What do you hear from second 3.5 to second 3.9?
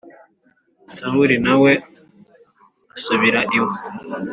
iwe